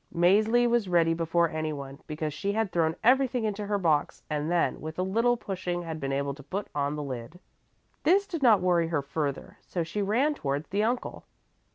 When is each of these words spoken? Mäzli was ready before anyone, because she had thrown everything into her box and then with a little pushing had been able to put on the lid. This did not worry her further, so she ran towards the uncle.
Mäzli 0.11 0.67
was 0.67 0.89
ready 0.89 1.13
before 1.13 1.51
anyone, 1.51 1.99
because 2.07 2.33
she 2.33 2.53
had 2.53 2.71
thrown 2.71 2.95
everything 3.03 3.43
into 3.43 3.67
her 3.67 3.77
box 3.77 4.23
and 4.31 4.49
then 4.49 4.81
with 4.81 4.97
a 4.97 5.03
little 5.03 5.37
pushing 5.37 5.83
had 5.83 5.99
been 5.99 6.11
able 6.11 6.33
to 6.33 6.41
put 6.41 6.69
on 6.73 6.95
the 6.95 7.03
lid. 7.03 7.39
This 8.01 8.25
did 8.25 8.41
not 8.41 8.61
worry 8.61 8.87
her 8.87 9.03
further, 9.03 9.59
so 9.61 9.83
she 9.83 10.01
ran 10.01 10.33
towards 10.33 10.69
the 10.69 10.81
uncle. 10.81 11.25